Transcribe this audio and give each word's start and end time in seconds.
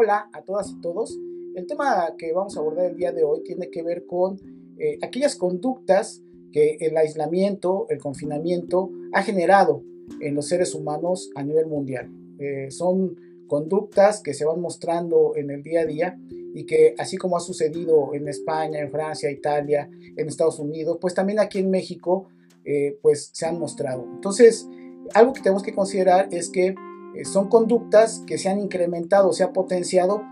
Hola 0.00 0.30
a 0.32 0.42
todas 0.42 0.70
y 0.70 0.80
todos. 0.80 1.18
El 1.56 1.66
tema 1.66 2.14
que 2.16 2.32
vamos 2.32 2.56
a 2.56 2.60
abordar 2.60 2.86
el 2.86 2.96
día 2.96 3.10
de 3.10 3.24
hoy 3.24 3.42
tiene 3.42 3.68
que 3.68 3.82
ver 3.82 4.06
con 4.06 4.38
eh, 4.78 4.96
aquellas 5.02 5.34
conductas 5.34 6.22
que 6.52 6.76
el 6.80 6.96
aislamiento, 6.96 7.86
el 7.88 7.98
confinamiento 7.98 8.92
ha 9.12 9.24
generado 9.24 9.82
en 10.20 10.36
los 10.36 10.46
seres 10.46 10.76
humanos 10.76 11.32
a 11.34 11.42
nivel 11.42 11.66
mundial. 11.66 12.12
Eh, 12.38 12.70
son 12.70 13.16
conductas 13.48 14.22
que 14.22 14.34
se 14.34 14.44
van 14.44 14.60
mostrando 14.60 15.32
en 15.34 15.50
el 15.50 15.64
día 15.64 15.80
a 15.80 15.86
día 15.86 16.16
y 16.54 16.64
que 16.64 16.94
así 16.96 17.16
como 17.16 17.36
ha 17.36 17.40
sucedido 17.40 18.14
en 18.14 18.28
España, 18.28 18.78
en 18.78 18.92
Francia, 18.92 19.32
Italia, 19.32 19.90
en 20.16 20.28
Estados 20.28 20.60
Unidos, 20.60 20.98
pues 21.00 21.12
también 21.12 21.40
aquí 21.40 21.58
en 21.58 21.70
México 21.72 22.28
eh, 22.64 22.96
pues 23.02 23.30
se 23.32 23.46
han 23.46 23.58
mostrado. 23.58 24.04
Entonces, 24.14 24.68
algo 25.12 25.32
que 25.32 25.40
tenemos 25.40 25.64
que 25.64 25.74
considerar 25.74 26.28
es 26.30 26.50
que 26.50 26.76
eh, 27.14 27.24
son 27.24 27.48
conductas 27.48 28.22
que 28.26 28.38
se 28.38 28.48
han 28.48 28.60
incrementado, 28.60 29.32
se 29.32 29.44
ha 29.44 29.52
potenciado, 29.52 30.22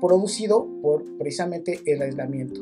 producido 0.00 0.66
por 0.82 1.04
precisamente 1.18 1.80
el 1.86 2.02
aislamiento. 2.02 2.60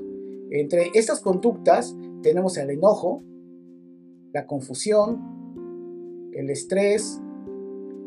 Entre 0.51 0.91
estas 0.95 1.20
conductas 1.20 1.97
tenemos 2.23 2.56
el 2.56 2.70
enojo, 2.70 3.23
la 4.33 4.47
confusión, 4.47 6.30
el 6.33 6.51
estrés, 6.51 7.20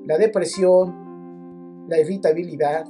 la 0.06 0.18
depresión, 0.18 1.88
la 1.88 2.00
irritabilidad, 2.00 2.86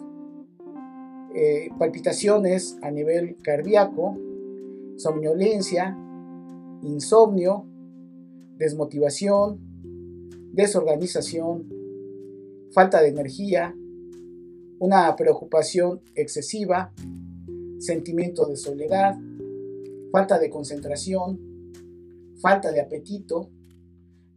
eh, 1.34 1.70
palpitaciones 1.78 2.78
a 2.82 2.92
nivel 2.92 3.38
cardíaco, 3.42 4.18
somnolencia, 4.98 5.98
insomnio, 6.82 7.66
desmotivación, 8.58 9.60
desorganización, 10.54 11.81
falta 12.74 13.02
de 13.02 13.10
energía, 13.10 13.76
una 14.80 15.16
preocupación 15.16 16.02
excesiva, 16.16 16.94
sentimiento 17.80 18.46
de 18.46 18.56
soledad, 18.56 19.16
falta 20.12 20.40
de 20.40 20.50
concentración, 20.50 21.40
falta 22.42 22.72
de 22.72 22.82
apetito, 22.82 23.50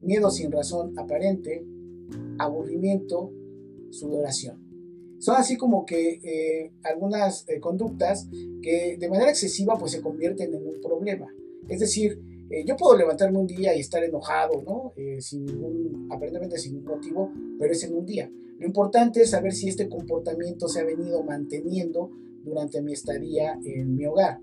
miedo 0.00 0.30
sin 0.30 0.52
razón 0.52 0.98
aparente, 0.98 1.64
aburrimiento, 2.38 3.32
sudoración. 3.90 4.62
Son 5.18 5.36
así 5.36 5.56
como 5.56 5.86
que 5.86 6.20
eh, 6.22 6.72
algunas 6.82 7.48
eh, 7.48 7.60
conductas 7.60 8.28
que 8.62 8.98
de 8.98 9.08
manera 9.08 9.30
excesiva 9.30 9.78
pues 9.78 9.92
se 9.92 10.02
convierten 10.02 10.52
en 10.52 10.66
un 10.66 10.80
problema. 10.82 11.32
Es 11.68 11.80
decir, 11.80 12.20
eh, 12.60 12.64
yo 12.66 12.76
puedo 12.76 12.96
levantarme 12.96 13.38
un 13.38 13.46
día 13.46 13.74
y 13.74 13.80
estar 13.80 14.02
enojado, 14.02 14.62
¿no? 14.62 14.92
sin 15.20 15.44
ningún, 15.44 16.08
aparentemente 16.10 16.58
sin 16.58 16.74
ningún 16.74 16.96
motivo, 16.96 17.32
pero 17.58 17.72
es 17.72 17.82
en 17.84 17.96
un 17.96 18.06
día. 18.06 18.30
Lo 18.58 18.66
importante 18.66 19.22
es 19.22 19.30
saber 19.30 19.52
si 19.52 19.68
este 19.68 19.88
comportamiento 19.88 20.68
se 20.68 20.80
ha 20.80 20.84
venido 20.84 21.22
manteniendo 21.22 22.10
durante 22.44 22.80
mi 22.82 22.92
estadía 22.92 23.58
en 23.64 23.96
mi 23.96 24.06
hogar. 24.06 24.40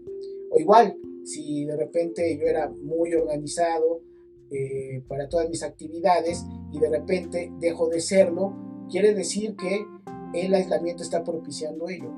O 0.51 0.59
igual, 0.59 0.97
si 1.23 1.65
de 1.65 1.77
repente 1.77 2.37
yo 2.37 2.45
era 2.45 2.69
muy 2.69 3.13
organizado 3.13 4.01
eh, 4.49 5.01
para 5.07 5.29
todas 5.29 5.49
mis 5.49 5.63
actividades 5.63 6.45
y 6.73 6.79
de 6.79 6.89
repente 6.89 7.51
dejo 7.59 7.87
de 7.87 8.01
serlo, 8.01 8.53
quiere 8.89 9.13
decir 9.13 9.55
que 9.55 9.85
el 10.33 10.53
aislamiento 10.53 11.03
está 11.03 11.23
propiciando 11.23 11.87
ello. 11.87 12.11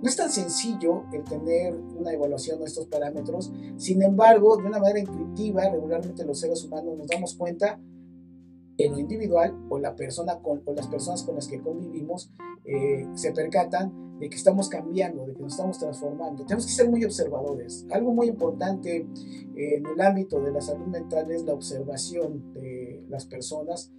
No 0.00 0.08
es 0.08 0.16
tan 0.16 0.30
sencillo 0.30 1.04
el 1.12 1.24
tener 1.24 1.74
una 1.74 2.12
evaluación 2.12 2.60
de 2.60 2.66
estos 2.66 2.86
parámetros, 2.86 3.52
sin 3.76 4.02
embargo, 4.02 4.56
de 4.56 4.64
una 4.64 4.78
manera 4.78 5.00
intuitiva, 5.00 5.68
regularmente 5.68 6.24
los 6.24 6.38
seres 6.38 6.62
humanos 6.64 6.96
nos 6.96 7.08
damos 7.08 7.34
cuenta 7.34 7.80
en 8.78 8.92
lo 8.92 8.98
individual 8.98 9.58
o, 9.68 9.78
la 9.78 9.96
persona 9.96 10.38
con, 10.40 10.62
o 10.64 10.72
las 10.72 10.86
personas 10.86 11.24
con 11.24 11.34
las 11.34 11.48
que 11.48 11.60
convivimos 11.60 12.30
eh, 12.64 13.08
se 13.14 13.32
percatan 13.32 14.18
de 14.20 14.28
que 14.28 14.36
estamos 14.36 14.68
cambiando, 14.68 15.26
de 15.26 15.34
que 15.34 15.42
nos 15.42 15.52
estamos 15.52 15.78
transformando. 15.78 16.44
Tenemos 16.44 16.66
que 16.66 16.72
ser 16.72 16.90
muy 16.90 17.04
observadores. 17.04 17.86
Algo 17.90 18.12
muy 18.12 18.28
importante 18.28 19.06
eh, 19.56 19.76
en 19.76 19.86
el 19.86 20.00
ámbito 20.00 20.40
de 20.40 20.52
la 20.52 20.60
salud 20.60 20.86
mental 20.86 21.30
es 21.30 21.44
la 21.44 21.54
observación 21.54 22.52
de 22.54 23.04
las 23.08 23.26
personas, 23.26 23.92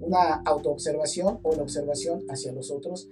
una 0.00 0.42
autoobservación 0.44 1.38
o 1.42 1.54
la 1.54 1.62
observación 1.62 2.24
hacia 2.28 2.52
los 2.52 2.70
otros. 2.70 3.08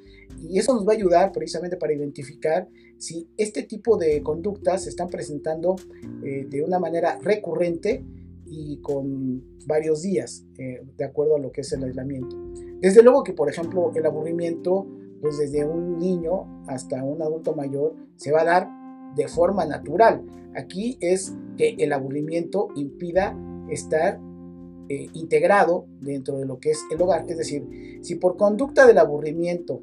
Y 0.48 0.58
eso 0.58 0.74
nos 0.74 0.86
va 0.86 0.92
a 0.92 0.97
ayudar 0.97 1.32
precisamente 1.32 1.76
para 1.76 1.92
identificar 1.92 2.69
si 2.98 3.28
este 3.36 3.62
tipo 3.62 3.97
de 3.97 4.22
conductas 4.22 4.84
se 4.84 4.91
están 4.91 5.08
presentando 5.08 5.76
eh, 6.24 6.47
de 6.48 6.62
una 6.62 6.78
manera 6.78 7.19
recurrente 7.20 8.04
y 8.47 8.78
con 8.78 9.42
varios 9.66 10.02
días, 10.02 10.44
eh, 10.58 10.82
de 10.97 11.04
acuerdo 11.04 11.36
a 11.36 11.38
lo 11.38 11.52
que 11.52 11.62
es 11.62 11.72
el 11.72 11.84
aislamiento. 11.84 12.36
Desde 12.80 13.03
luego 13.03 13.24
que, 13.24 13.32
por 13.32 13.50
ejemplo, 13.50 13.91
el 13.94 14.06
aburrimiento, 14.06 14.86
pues 15.20 15.38
desde 15.38 15.64
un 15.64 15.98
niño 15.98 16.64
hasta 16.68 17.03
un 17.03 17.20
adulto 17.22 17.54
mayor, 17.54 17.94
se 18.16 18.32
va 18.32 18.42
a 18.42 18.44
dar 18.44 18.68
de 19.16 19.28
forma 19.28 19.64
natural. 19.64 20.24
Aquí 20.54 20.98
es 21.00 21.34
que 21.56 21.76
el 21.78 21.92
aburrimiento 21.92 22.68
impida 22.76 23.36
estar 23.68 24.20
eh, 24.88 25.08
integrado 25.14 25.86
dentro 26.00 26.38
de 26.38 26.47
lo 26.47 26.58
que 26.58 26.70
es 26.70 26.80
el 26.91 27.00
hogar. 27.00 27.24
Es 27.28 27.38
decir, 27.38 27.64
si 28.02 28.16
por 28.16 28.36
conducta 28.36 28.86
del 28.86 28.98
aburrimiento 28.98 29.82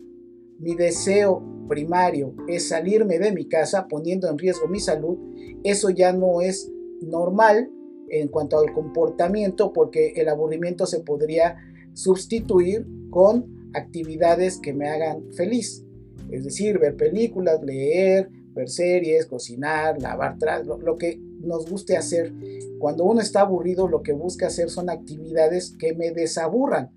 mi 0.59 0.75
deseo 0.75 1.43
primario 1.67 2.35
es 2.47 2.69
salirme 2.69 3.19
de 3.19 3.31
mi 3.31 3.45
casa 3.47 3.87
poniendo 3.87 4.29
en 4.29 4.37
riesgo 4.37 4.67
mi 4.67 4.79
salud, 4.79 5.17
eso 5.63 5.89
ya 5.89 6.13
no 6.13 6.41
es 6.41 6.71
normal 7.01 7.69
en 8.09 8.27
cuanto 8.27 8.59
al 8.59 8.71
comportamiento 8.73 9.73
porque 9.73 10.13
el 10.15 10.29
aburrimiento 10.29 10.85
se 10.85 10.99
podría 10.99 11.57
sustituir 11.93 12.85
con 13.09 13.69
actividades 13.73 14.59
que 14.59 14.73
me 14.73 14.87
hagan 14.87 15.31
feliz. 15.33 15.83
Es 16.31 16.43
decir, 16.43 16.79
ver 16.79 16.95
películas, 16.95 17.61
leer, 17.63 18.29
ver 18.53 18.69
series, 18.69 19.25
cocinar, 19.25 20.01
lavar 20.01 20.37
trastos, 20.37 20.81
lo, 20.81 20.97
que 20.97 21.19
nos 21.43 21.69
guste 21.69 21.97
hacer. 21.97 22.33
Cuando 22.79 23.03
uno 23.05 23.21
está 23.21 23.41
aburrido, 23.41 23.87
lo 23.87 24.01
que 24.01 24.13
busca 24.13 24.47
hacer 24.47 24.69
son 24.69 24.89
actividades 24.89 25.75
que 25.77 25.93
me 25.93 26.11
desaburran. 26.11 26.91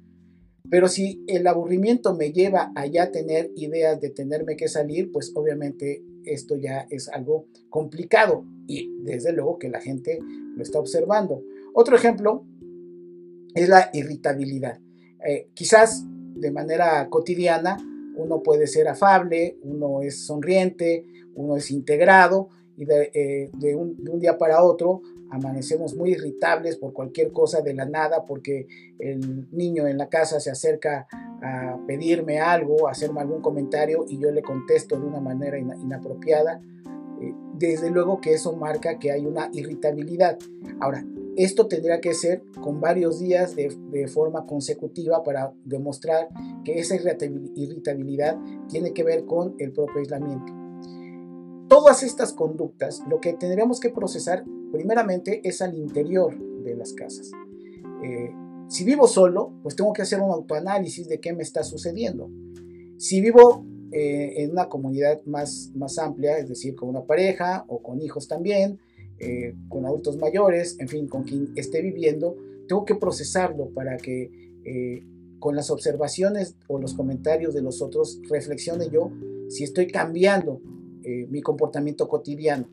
Pero 0.69 0.89
si 0.89 1.23
el 1.29 1.47
aburrimiento 1.47 2.15
me 2.15 2.33
lleva 2.33 2.73
a 2.75 2.87
ya 2.87 3.13
tener 3.13 3.53
ideas 3.57 4.01
de 4.01 4.11
tenerme 4.11 4.57
que 4.57 4.69
salir, 4.69 5.13
pues 5.13 5.33
obviamente 5.35 6.03
esto 6.25 6.57
ya 6.57 6.87
es 6.91 7.09
algo 7.09 7.47
complicado 7.71 8.45
y 8.67 8.91
desde 9.05 9.33
luego 9.33 9.59
que 9.59 9.69
la 9.69 9.81
gente 9.81 10.19
lo 10.57 10.63
está 10.63 10.81
observando. 10.81 11.43
Otro 11.73 11.95
ejemplo 11.95 12.45
es 13.55 13.69
la 13.69 13.91
irritabilidad. 13.93 14.81
Eh, 15.25 15.49
quizás 15.55 16.05
de 16.35 16.51
manera 16.51 17.09
cotidiana 17.09 17.77
uno 18.17 18.43
puede 18.43 18.67
ser 18.67 18.89
afable, 18.89 19.59
uno 19.63 20.03
es 20.03 20.27
sonriente, 20.27 21.07
uno 21.35 21.57
es 21.57 21.71
integrado 21.71 22.49
y 22.77 22.85
de, 22.85 23.11
eh, 23.15 23.75
un, 23.75 23.97
de, 24.03 24.11
un, 24.11 24.21
día 24.21 24.39
para 24.39 24.63
otro 24.63 25.03
amanecemos 25.31 25.95
muy 25.95 26.13
irritables 26.13 26.77
por 26.77 26.93
cualquier 26.93 27.33
cosa 27.33 27.61
de 27.61 27.75
la 27.75 27.85
nada 27.85 28.25
porque 28.25 28.67
el 28.99 29.49
niño 29.51 29.87
en 29.87 29.99
la 29.99 30.09
casa 30.09 30.41
se 30.41 30.51
acerca 30.51 31.07
a 31.43 31.79
pedirme 31.87 32.39
algo, 32.41 32.89
a 32.89 32.93
hacerme 32.93 33.21
algún 33.21 33.43
comentario 33.43 34.05
y 34.09 34.19
yo 34.19 34.31
le 34.31 34.43
contesto 34.43 34.99
de 34.99 35.07
una 35.07 35.21
manera 35.21 35.59
inapropiada. 35.59 36.63
Eh, 37.21 37.35
desde 37.55 37.91
luego 37.91 38.21
que 38.21 38.35
eso 38.35 38.55
marca 38.55 38.99
que 38.99 39.11
hay 39.11 39.25
una 39.25 39.49
irritabilidad. 39.53 40.39
Ahora, 40.81 41.05
esto 41.37 41.67
tendría 41.67 42.01
que 42.01 42.15
ser 42.15 42.43
con 42.63 42.81
varios 42.81 43.21
días 43.21 43.57
de, 43.57 43.75
de, 43.91 44.09
forma 44.09 44.47
consecutiva 44.47 45.23
para 45.23 45.53
demostrar 45.65 46.29
que 46.65 46.79
esa 46.79 46.97
irritabilidad 46.97 48.39
tiene 48.69 48.93
que 48.93 49.03
ver 49.03 49.25
con 49.25 49.55
el 49.59 49.73
propio 49.73 50.01
aislamiento. 50.01 50.56
Todas 51.69 52.05
estas 52.05 52.33
conductas, 52.33 53.03
lo 53.09 53.21
que 53.21 53.33
tendríamos 53.33 53.81
que 53.81 53.91
procesar 53.91 54.45
primeramente 54.71 55.41
es 55.43 55.61
al 55.63 55.77
interior 55.77 56.39
de 56.63 56.77
las 56.77 56.93
casas. 56.93 57.33
Eh, 58.05 58.31
si 58.69 58.85
vivo 58.85 59.09
solo, 59.09 59.53
pues 59.63 59.75
tengo 59.75 59.93
que 59.93 60.03
hacer 60.03 60.21
un 60.21 60.31
autoanálisis 60.31 61.09
de 61.09 61.19
qué 61.19 61.33
me 61.33 61.43
está 61.43 61.65
sucediendo. 61.65 62.31
Si 62.99 63.21
vivo 63.21 63.65
eh, 63.91 64.35
en 64.45 64.53
una 64.53 64.69
comunidad 64.69 65.25
más, 65.25 65.73
más 65.75 65.99
amplia, 65.99 66.39
es 66.39 66.49
decir, 66.49 66.77
con 66.77 66.89
una 66.89 67.05
pareja 67.05 67.65
o 67.67 67.83
con 67.83 68.01
hijos 68.01 68.29
también, 68.29 68.79
eh, 69.19 69.55
con 69.69 69.87
adultos 69.87 70.19
mayores, 70.19 70.77
en 70.79 70.89
fin, 70.89 71.09
con 71.09 71.25
quien 71.25 71.53
esté 71.57 71.83
viviendo, 71.83 72.37
tengo 72.69 72.85
que 72.85 72.95
procesarlo 72.95 73.71
para 73.71 73.97
que 73.97 74.47
con 75.39 75.55
las 75.55 75.71
observaciones 75.71 76.57
o 76.67 76.81
los 76.81 76.95
comentarios 76.95 77.55
de 77.55 77.63
los 77.63 77.81
otros 77.81 78.21
reflexione 78.29 78.89
yo 78.91 79.13
si 79.49 79.63
estoy 79.63 79.87
cambiando 79.87 80.61
mi 81.29 81.41
comportamiento 81.43 82.09
cotidiano. 82.09 82.69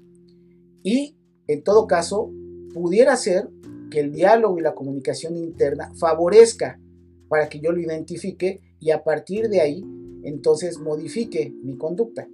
Y 0.83 1.15
en 1.47 1.63
todo 1.63 1.87
caso, 1.87 2.31
pudiera 2.73 3.15
ser 3.15 3.49
que 3.91 3.99
el 3.99 4.11
diálogo 4.11 4.57
y 4.57 4.61
la 4.61 4.73
comunicación 4.73 5.37
interna 5.37 5.91
favorezca 5.95 6.79
para 7.27 7.47
que 7.47 7.59
yo 7.59 7.71
lo 7.71 7.79
identifique 7.79 8.61
y 8.79 8.91
a 8.91 9.03
partir 9.03 9.49
de 9.49 9.61
ahí 9.61 9.83
entonces 10.23 10.79
modifique 10.79 11.53
mi 11.63 11.77
conducta. 11.77 12.27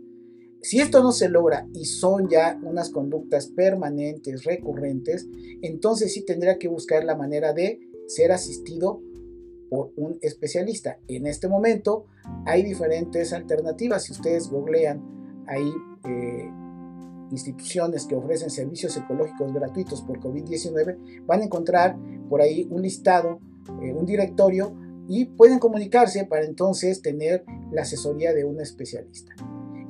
Si 0.61 0.79
esto 0.79 1.01
no 1.01 1.11
se 1.11 1.29
logra 1.29 1.67
y 1.73 1.85
son 1.85 2.29
ya 2.29 2.59
unas 2.63 2.89
conductas 2.89 3.47
permanentes, 3.47 4.43
recurrentes, 4.43 5.27
entonces 5.61 6.13
sí 6.13 6.25
tendría 6.25 6.57
que 6.57 6.67
buscar 6.67 7.03
la 7.03 7.15
manera 7.15 7.53
de 7.53 7.79
ser 8.07 8.31
asistido 8.31 9.01
por 9.69 9.91
un 9.95 10.17
especialista. 10.21 10.99
En 11.07 11.27
este 11.27 11.47
momento 11.47 12.05
hay 12.45 12.63
diferentes 12.63 13.31
alternativas. 13.31 14.03
Si 14.03 14.11
ustedes 14.11 14.49
googlean, 14.49 15.18
hay 15.49 15.73
eh, 16.05 16.51
instituciones 17.31 18.05
que 18.05 18.15
ofrecen 18.15 18.49
servicios 18.49 18.95
ecológicos 18.97 19.53
gratuitos 19.53 20.01
por 20.01 20.19
COVID-19, 20.19 21.25
van 21.25 21.41
a 21.41 21.45
encontrar 21.45 21.97
por 22.29 22.41
ahí 22.41 22.67
un 22.69 22.81
listado, 22.81 23.39
eh, 23.81 23.91
un 23.91 24.05
directorio 24.05 24.73
y 25.07 25.25
pueden 25.25 25.59
comunicarse 25.59 26.25
para 26.25 26.45
entonces 26.45 27.01
tener 27.01 27.43
la 27.71 27.81
asesoría 27.81 28.33
de 28.33 28.45
un 28.45 28.61
especialista. 28.61 29.33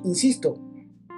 Insisto, 0.03 0.55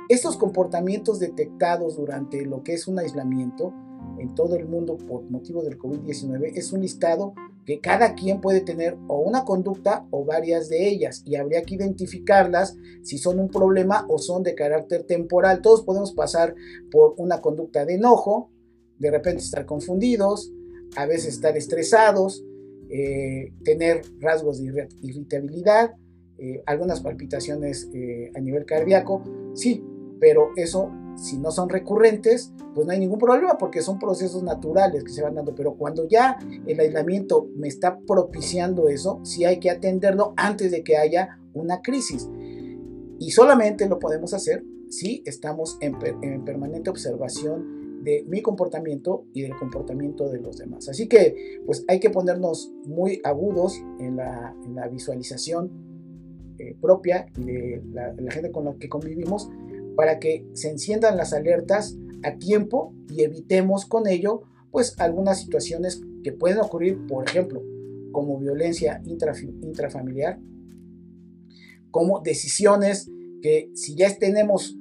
estos 0.09 0.37
comportamientos 0.37 1.19
detectados 1.19 1.95
durante 1.95 2.45
lo 2.45 2.63
que 2.63 2.73
es 2.73 2.87
un 2.87 2.99
aislamiento 2.99 3.73
en 4.17 4.33
todo 4.35 4.55
el 4.55 4.67
mundo 4.67 4.97
por 4.97 5.23
motivo 5.29 5.63
del 5.63 5.77
COVID-19 5.77 6.51
es 6.55 6.73
un 6.73 6.81
listado 6.81 7.33
que 7.65 7.79
cada 7.79 8.15
quien 8.15 8.41
puede 8.41 8.61
tener 8.61 8.97
o 9.07 9.19
una 9.19 9.45
conducta 9.45 10.07
o 10.11 10.25
varias 10.25 10.69
de 10.69 10.87
ellas 10.87 11.23
y 11.25 11.35
habría 11.35 11.61
que 11.61 11.75
identificarlas 11.75 12.75
si 13.03 13.17
son 13.17 13.39
un 13.39 13.49
problema 13.49 14.05
o 14.09 14.17
son 14.17 14.43
de 14.43 14.55
carácter 14.55 15.03
temporal. 15.03 15.61
Todos 15.61 15.83
podemos 15.83 16.13
pasar 16.13 16.55
por 16.91 17.13
una 17.17 17.41
conducta 17.41 17.85
de 17.85 17.95
enojo, 17.95 18.49
de 18.97 19.11
repente 19.11 19.43
estar 19.43 19.65
confundidos, 19.65 20.51
a 20.95 21.05
veces 21.05 21.35
estar 21.35 21.55
estresados, 21.55 22.43
eh, 22.89 23.53
tener 23.63 24.01
rasgos 24.19 24.59
de 24.59 24.87
irritabilidad, 25.01 25.95
eh, 26.37 26.63
algunas 26.65 27.01
palpitaciones 27.01 27.89
eh, 27.93 28.31
a 28.35 28.39
nivel 28.39 28.65
cardíaco, 28.65 29.23
sí, 29.53 29.83
pero 30.19 30.49
eso 30.55 30.91
si 31.21 31.37
no 31.37 31.51
son 31.51 31.69
recurrentes, 31.69 32.51
pues 32.73 32.87
no 32.87 32.93
hay 32.93 32.99
ningún 32.99 33.19
problema 33.19 33.55
porque 33.59 33.83
son 33.83 33.99
procesos 33.99 34.41
naturales 34.41 35.03
que 35.03 35.11
se 35.11 35.21
van 35.21 35.35
dando. 35.35 35.53
Pero 35.53 35.75
cuando 35.75 36.07
ya 36.07 36.39
el 36.65 36.79
aislamiento 36.79 37.47
me 37.55 37.67
está 37.67 37.99
propiciando 37.99 38.89
eso, 38.89 39.19
sí 39.23 39.45
hay 39.45 39.59
que 39.59 39.69
atenderlo 39.69 40.33
antes 40.35 40.71
de 40.71 40.83
que 40.83 40.97
haya 40.97 41.39
una 41.53 41.81
crisis. 41.83 42.27
Y 43.19 43.29
solamente 43.29 43.87
lo 43.87 43.99
podemos 43.99 44.33
hacer 44.33 44.63
si 44.89 45.21
estamos 45.27 45.77
en, 45.79 45.99
permanente 46.43 46.89
observación 46.89 48.03
de 48.03 48.25
mi 48.27 48.41
comportamiento 48.41 49.25
y 49.31 49.43
del 49.43 49.55
comportamiento 49.55 50.27
de 50.27 50.39
los 50.41 50.57
demás. 50.57 50.89
Así 50.89 51.07
que 51.07 51.61
pues 51.67 51.85
hay 51.87 51.99
que 51.99 52.09
ponernos 52.09 52.71
muy 52.87 53.21
agudos 53.23 53.77
en 53.99 54.15
la, 54.15 54.55
visualización 54.91 55.69
eh, 56.57 56.75
propia 56.81 57.27
y 57.37 57.43
de 57.43 57.83
la, 57.93 58.11
la 58.13 58.31
gente 58.31 58.51
con 58.51 58.65
la 58.65 58.73
que 58.73 58.89
convivimos 58.89 59.51
para 60.01 60.17
que 60.17 60.47
se 60.53 60.67
enciendan 60.67 61.15
las 61.15 61.31
alertas 61.31 61.95
a 62.23 62.39
tiempo 62.39 62.91
y 63.07 63.21
evitemos 63.21 63.85
con 63.85 64.07
ello 64.07 64.41
pues 64.71 64.99
algunas 64.99 65.39
situaciones 65.39 66.01
que 66.23 66.31
pueden 66.31 66.57
ocurrir, 66.57 67.05
por 67.05 67.29
ejemplo, 67.29 67.61
como 68.11 68.39
violencia 68.39 68.99
intrafamiliar, 69.05 70.39
como 71.91 72.19
decisiones 72.19 73.11
que 73.43 73.69
si 73.75 73.93
ya 73.93 74.11
tenemos 74.17 74.75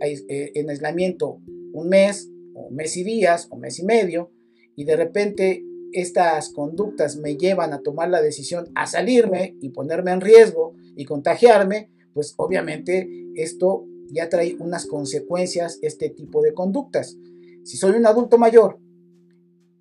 eh, 0.00 0.52
en 0.54 0.70
aislamiento 0.70 1.42
un 1.74 1.90
mes, 1.90 2.30
o 2.54 2.70
mes 2.70 2.96
y 2.96 3.04
días, 3.04 3.48
o 3.50 3.58
mes 3.58 3.78
y 3.78 3.84
medio, 3.84 4.30
y 4.76 4.84
de 4.84 4.96
repente 4.96 5.62
estas 5.92 6.48
conductas 6.54 7.18
me 7.18 7.36
llevan 7.36 7.74
a 7.74 7.82
tomar 7.82 8.08
la 8.08 8.22
decisión 8.22 8.70
a 8.74 8.86
salirme 8.86 9.58
y 9.60 9.68
ponerme 9.68 10.12
en 10.12 10.22
riesgo 10.22 10.74
y 10.96 11.04
contagiarme, 11.04 11.90
pues 12.14 12.32
obviamente 12.38 13.10
esto 13.34 13.88
ya 14.10 14.28
trae 14.28 14.56
unas 14.58 14.86
consecuencias 14.86 15.78
este 15.82 16.10
tipo 16.10 16.42
de 16.42 16.54
conductas. 16.54 17.16
Si 17.64 17.76
soy 17.76 17.92
un 17.92 18.06
adulto 18.06 18.38
mayor, 18.38 18.78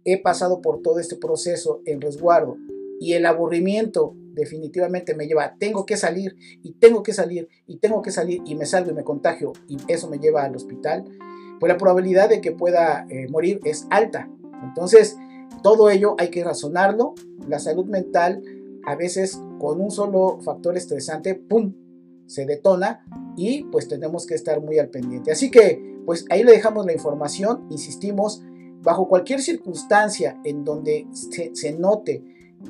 he 0.06 0.22
pasado 0.22 0.62
por 0.62 0.82
todo 0.82 1.00
este 1.00 1.16
proceso 1.16 1.82
en 1.86 2.02
resguardo 2.02 2.58
y 3.00 3.14
el 3.14 3.26
aburrimiento 3.26 4.16
definitivamente 4.34 5.16
me 5.16 5.28
lleva, 5.28 5.56
tengo 5.60 5.86
que 5.86 5.98
salir 5.98 6.36
y 6.64 6.74
tengo 6.74 7.04
que 7.04 7.14
salir 7.14 7.50
y 7.68 7.78
tengo 7.78 8.02
que 8.02 8.12
salir 8.12 8.42
y 8.46 8.56
me 8.56 8.66
salgo 8.66 8.92
y 8.92 8.94
me 8.94 9.04
contagio 9.04 9.54
y 9.68 9.78
eso 9.88 10.10
me 10.10 10.20
lleva 10.20 10.44
al 10.44 10.56
hospital, 10.56 11.06
pues 11.60 11.72
la 11.72 11.78
probabilidad 11.78 12.30
de 12.30 12.42
que 12.42 12.52
pueda 12.52 13.06
eh, 13.10 13.28
morir 13.30 13.60
es 13.64 13.88
alta. 13.90 14.30
Entonces, 14.64 15.18
todo 15.62 15.90
ello 15.90 16.16
hay 16.18 16.30
que 16.30 16.44
razonarlo. 16.44 17.14
La 17.48 17.60
salud 17.60 17.86
mental 17.86 18.42
a 18.86 18.96
veces 18.96 19.40
con 19.60 19.82
un 19.82 19.92
solo 19.92 20.40
factor 20.42 20.78
estresante, 20.78 21.36
¡pum!, 21.36 21.74
se 22.34 22.46
detona 22.46 23.06
y 23.38 23.64
pues 23.66 23.88
tenemos 23.88 24.26
que 24.26 24.34
estar 24.34 24.60
muy 24.60 24.80
al 24.80 24.90
pendiente. 24.90 25.32
Así 25.32 25.52
que 25.52 26.00
pues 26.06 26.26
ahí 26.30 26.44
le 26.44 26.52
dejamos 26.52 26.86
la 26.86 26.94
información, 26.94 27.68
insistimos, 27.70 28.44
bajo 28.82 29.08
cualquier 29.08 29.42
circunstancia 29.42 30.40
en 30.44 30.66
donde 30.66 31.08
se, 31.14 31.74
note 31.74 32.24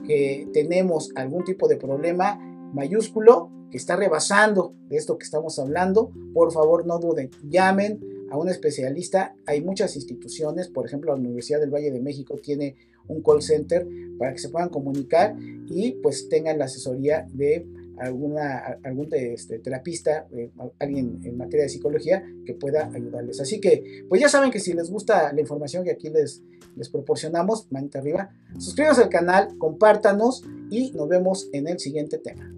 que 0.06 0.48
tenemos 0.54 1.12
algún 1.16 1.44
tipo 1.44 1.68
de 1.68 1.78
problema 1.78 2.40
mayúsculo 2.74 3.50
que 3.72 3.78
está 3.78 3.96
rebasando 3.96 4.76
de 4.90 4.98
esto 4.98 5.18
que 5.18 5.24
estamos 5.24 5.58
hablando, 5.58 6.12
por 6.34 6.52
favor 6.52 6.86
no 6.86 7.00
duden, 7.00 7.32
llamen 7.44 8.28
a 8.30 8.38
un 8.38 8.50
especialista. 8.50 9.36
Hay 9.48 9.62
muchas 9.62 9.96
instituciones, 9.96 10.68
por 10.68 10.86
ejemplo 10.86 11.14
la 11.14 11.20
Universidad 11.20 11.60
del 11.60 11.74
Valle 11.74 11.92
de 11.92 12.02
México 12.02 12.36
tiene 12.38 12.76
un 13.08 13.24
call 13.24 13.42
center 13.42 13.88
para 14.20 14.34
que 14.34 14.40
se 14.40 14.50
puedan 14.50 14.70
comunicar 14.70 15.36
y 15.68 15.94
pues 16.04 16.30
tengan 16.30 16.60
la 16.60 16.66
asesoría 16.66 17.28
de 17.34 17.66
alguna, 17.98 18.80
algún 18.84 19.10
este, 19.12 19.60
terapista, 19.60 20.28
eh, 20.32 20.52
alguien 20.80 21.22
en 21.24 21.38
materia 21.38 21.64
de 21.64 21.70
psicología 21.70 22.24
que 22.46 22.54
pueda 22.54 22.90
ayudarles. 22.94 23.40
Así 23.40 23.60
que, 23.60 24.06
pues 24.10 24.22
ya 24.22 24.30
saben 24.30 24.52
que 24.52 24.60
si 24.60 24.74
les 24.74 24.90
gusta 24.90 25.32
la 25.34 25.42
información 25.42 25.84
que 25.84 25.92
aquí 25.92 26.10
les, 26.10 26.44
les 26.76 26.90
proporcionamos, 26.90 27.72
manita 27.72 28.00
arriba, 28.00 28.32
suscríbanse 28.58 29.04
al 29.04 29.10
canal, 29.10 29.58
compártanos 29.58 30.44
y 30.70 30.92
nos 30.92 31.08
vemos 31.08 31.50
en 31.54 31.68
el 31.68 31.80
siguiente 31.80 32.18
tema. 32.18 32.52